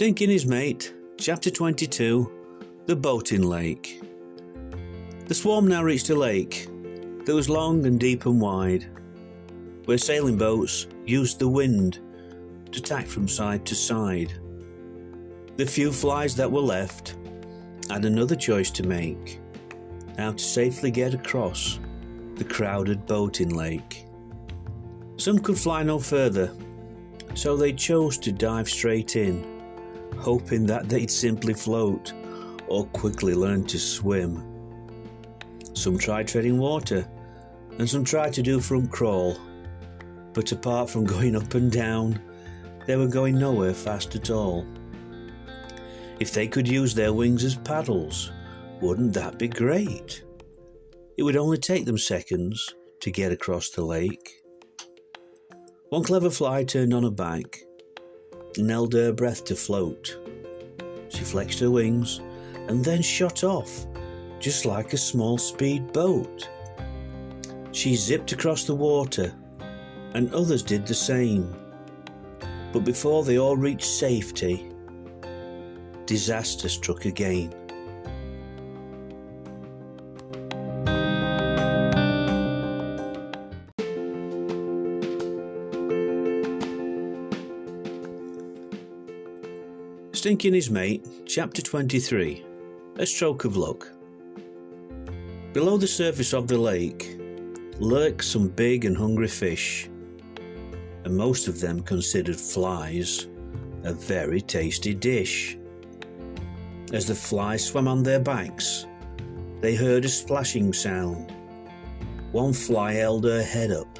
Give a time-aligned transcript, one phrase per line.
[0.00, 2.32] Stinky and his mate, chapter 22
[2.86, 4.02] The Boating Lake.
[5.26, 6.68] The swarm now reached a lake
[7.26, 8.86] that was long and deep and wide,
[9.84, 11.98] where sailing boats used the wind
[12.72, 14.32] to tack from side to side.
[15.58, 17.18] The few flies that were left
[17.90, 19.38] had another choice to make
[20.16, 21.78] how to safely get across
[22.36, 24.06] the crowded boating lake.
[25.18, 26.56] Some could fly no further,
[27.34, 29.59] so they chose to dive straight in,
[30.20, 32.12] hoping that they'd simply float
[32.68, 34.44] or quickly learn to swim.
[35.74, 37.06] Some tried treading water,
[37.78, 39.36] and some tried to do front crawl,
[40.32, 42.20] but apart from going up and down,
[42.86, 44.66] they were going nowhere fast at all.
[46.20, 48.32] If they could use their wings as paddles,
[48.80, 50.22] wouldn't that be great?
[51.16, 54.42] It would only take them seconds to get across the lake.
[55.88, 57.60] One clever fly turned on a back
[58.56, 60.18] held her breath to float.
[61.08, 62.20] She flexed her wings
[62.68, 63.86] and then shot off,
[64.38, 66.48] just like a small speed boat.
[67.72, 69.32] She zipped across the water,
[70.14, 71.54] and others did the same.
[72.72, 74.70] But before they all reached safety,
[76.06, 77.54] disaster struck again.
[90.20, 92.44] Stinky and his mate, chapter 23
[92.96, 93.90] A Stroke of Luck.
[95.54, 97.18] Below the surface of the lake
[97.78, 99.88] lurk some big and hungry fish,
[101.04, 103.28] and most of them considered flies
[103.84, 105.56] a very tasty dish.
[106.92, 108.86] As the flies swam on their backs,
[109.62, 111.32] they heard a splashing sound.
[112.32, 113.98] One fly held her head up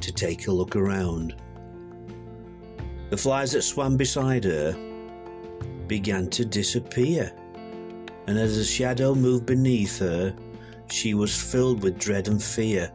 [0.00, 1.34] to take a look around.
[3.10, 4.92] The flies that swam beside her
[5.88, 7.32] began to disappear,
[8.26, 10.34] and as the shadow moved beneath her,
[10.90, 12.90] she was filled with dread and fear.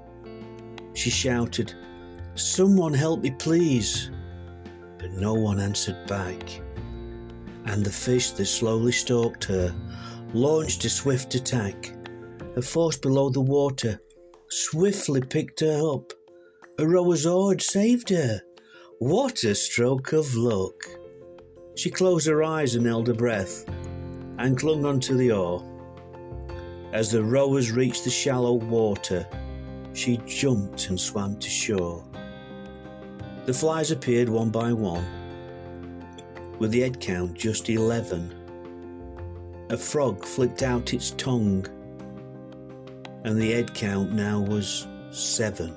[0.94, 1.74] She shouted,
[2.36, 4.12] Someone help me, please!
[4.97, 6.62] But no one answered back,
[7.66, 9.74] and the fish that slowly stalked her
[10.34, 11.94] launched a swift attack.
[12.56, 14.00] A force below the water
[14.50, 16.12] swiftly picked her up.
[16.78, 18.41] A rower's oar saved her.
[19.00, 20.75] What a stroke of luck!
[21.79, 23.63] She closed her eyes and held her breath,
[24.38, 25.63] and clung onto the oar.
[26.91, 29.25] As the rowers reached the shallow water,
[29.94, 32.03] she jumped and swam to shore.
[33.45, 35.06] The flies appeared one by one,
[36.59, 38.35] with the head count just eleven.
[39.69, 41.66] A frog flicked out its tongue,
[43.23, 45.73] and the head count now was seven.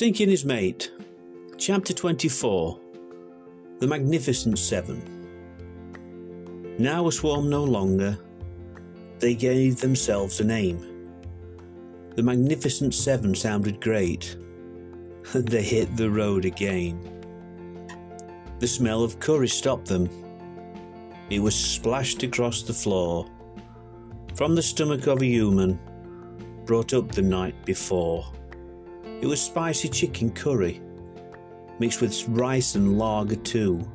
[0.00, 0.90] Stinky and his mate,
[1.58, 2.80] chapter 24
[3.80, 5.02] The Magnificent Seven.
[6.78, 8.18] Now a swarm no longer,
[9.18, 10.80] they gave themselves a name.
[12.16, 14.38] The Magnificent Seven sounded great,
[15.34, 16.98] they hit the road again.
[18.58, 20.08] The smell of curry stopped them.
[21.28, 23.30] It was splashed across the floor
[24.34, 25.78] from the stomach of a human
[26.64, 28.32] brought up the night before.
[29.20, 30.80] It was spicy chicken curry,
[31.78, 33.86] mixed with rice and lager too,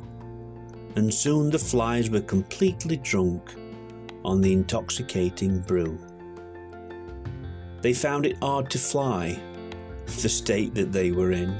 [0.96, 3.56] and soon the flies were completely drunk
[4.24, 5.98] on the intoxicating brew.
[7.82, 9.40] They found it hard to fly,
[10.06, 11.60] the state that they were in.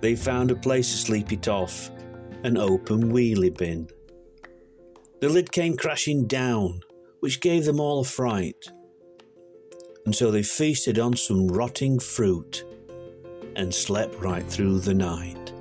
[0.00, 1.90] They found a place to sleep it off,
[2.42, 3.88] an open wheelie bin.
[5.20, 6.80] The lid came crashing down,
[7.20, 8.70] which gave them all a fright
[10.06, 12.64] and so they feasted on some rotting fruit
[13.56, 15.52] and slept right through the night.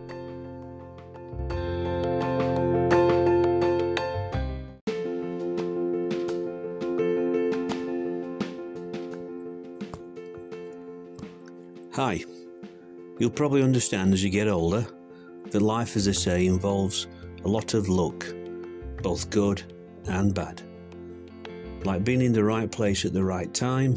[11.93, 12.23] Hi,
[13.17, 14.85] you'll probably understand as you get older
[15.49, 17.07] that life, as they say, involves
[17.45, 18.27] a lot of luck,
[19.01, 19.63] both good
[20.07, 20.61] and bad.
[21.83, 23.95] Like being in the right place at the right time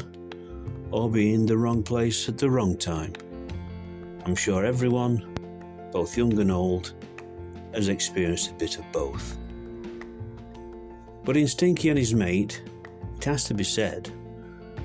[0.91, 3.13] or be in the wrong place at the wrong time.
[4.25, 5.35] I'm sure everyone,
[5.91, 6.93] both young and old,
[7.73, 9.37] has experienced a bit of both.
[11.23, 12.61] But in Stinky and his mate,
[13.17, 14.11] it has to be said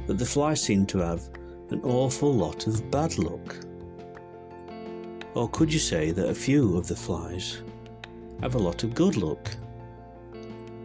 [0.07, 1.29] that the flies seem to have
[1.71, 3.57] an awful lot of bad luck.
[5.35, 7.63] Or could you say that a few of the flies
[8.41, 9.51] have a lot of good luck?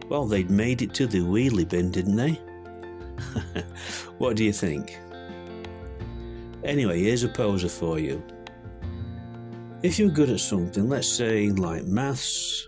[0.07, 2.31] Well, they'd made it to the wheelie bin, didn't they?
[4.17, 4.97] what do you think?
[6.63, 8.21] Anyway, here's a poser for you.
[9.81, 12.67] If you're good at something, let's say like maths,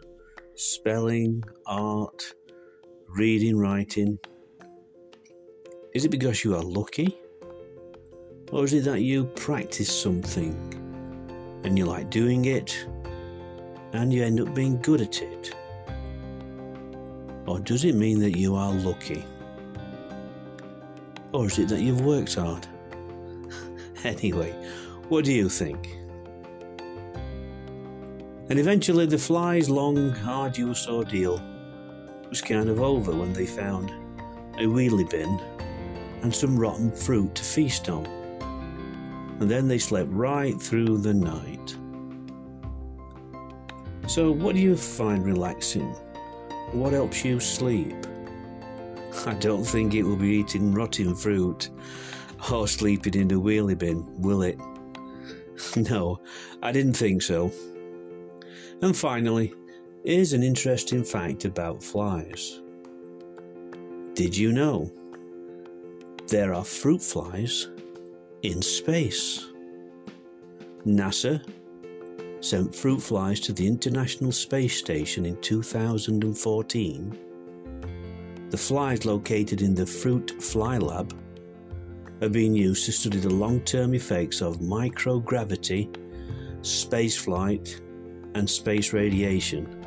[0.56, 2.24] spelling, art,
[3.10, 4.18] reading, writing,
[5.94, 7.20] is it because you are lucky?
[8.54, 10.56] Or is it that you practice something
[11.66, 12.88] and you like doing it
[13.92, 15.54] and you end up being good at it?
[17.46, 19.26] Or does it mean that you are lucky?
[21.34, 22.68] Or is it that you've worked hard?
[24.04, 24.52] anyway,
[25.10, 25.98] what do you think?
[28.50, 31.42] And eventually, the fly's long, arduous ordeal
[32.30, 33.92] was kind of over when they found
[34.58, 35.40] a wheelie bin
[36.22, 38.06] and some rotten fruit to feast on.
[39.40, 41.76] And then they slept right through the night.
[44.08, 45.94] So, what do you find relaxing?
[46.74, 47.96] What helps you sleep?
[49.26, 51.70] I don't think it will be eating rotten fruit
[52.50, 54.58] or sleeping in a wheelie bin, will it?
[55.76, 56.20] no,
[56.64, 57.52] I didn't think so.
[58.82, 59.54] And finally,
[60.04, 62.62] here's an interesting fact about flies.
[64.14, 64.92] Did you know
[66.28, 67.68] there are fruit flies
[68.42, 69.48] in space?
[70.86, 71.44] NASA
[72.40, 77.18] sent fruit flies to the International Space Station in 2014.
[78.50, 81.14] The flies located in the Fruit Fly Lab
[82.22, 85.90] are being used to study the long term effects of microgravity,
[86.62, 87.82] spaceflight,
[88.36, 89.86] and space radiation.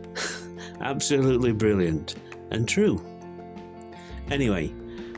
[0.80, 2.16] Absolutely brilliant
[2.50, 3.00] and true.
[4.30, 4.72] Anyway,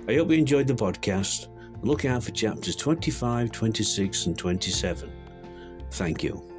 [0.09, 1.49] I hope you enjoyed the podcast.
[1.83, 5.13] Look out for chapters 25, 26, and 27.
[5.91, 6.54] Thank you.